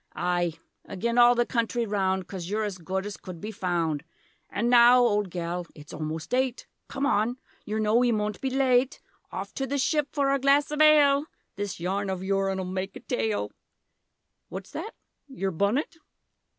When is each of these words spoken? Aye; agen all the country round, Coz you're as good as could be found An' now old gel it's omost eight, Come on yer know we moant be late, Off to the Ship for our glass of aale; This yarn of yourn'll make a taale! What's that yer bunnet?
Aye; 0.15 0.53
agen 0.89 1.19
all 1.19 1.35
the 1.35 1.45
country 1.45 1.85
round, 1.85 2.27
Coz 2.27 2.49
you're 2.49 2.63
as 2.63 2.79
good 2.79 3.05
as 3.05 3.17
could 3.17 3.39
be 3.39 3.51
found 3.51 4.03
An' 4.49 4.67
now 4.67 4.97
old 4.97 5.29
gel 5.31 5.67
it's 5.75 5.93
omost 5.93 6.33
eight, 6.33 6.65
Come 6.87 7.05
on 7.05 7.37
yer 7.65 7.77
know 7.77 7.93
we 7.95 8.11
moant 8.11 8.41
be 8.41 8.49
late, 8.49 8.99
Off 9.31 9.53
to 9.53 9.67
the 9.67 9.77
Ship 9.77 10.07
for 10.11 10.31
our 10.31 10.39
glass 10.39 10.71
of 10.71 10.79
aale; 10.79 11.25
This 11.55 11.79
yarn 11.79 12.09
of 12.09 12.23
yourn'll 12.23 12.65
make 12.65 12.95
a 12.95 12.99
taale! 13.01 13.51
What's 14.49 14.71
that 14.71 14.93
yer 15.27 15.51
bunnet? 15.51 15.97